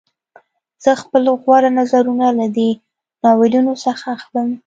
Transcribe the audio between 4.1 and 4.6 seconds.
اخلم